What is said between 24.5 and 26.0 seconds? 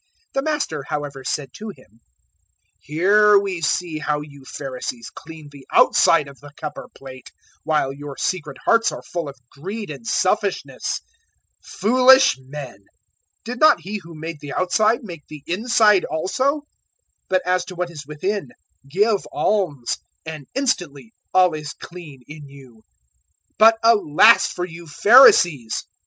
you Pharisees!